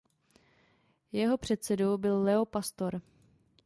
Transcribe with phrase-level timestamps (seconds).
[1.11, 3.01] Jeho předsedou byl Leo Pastor.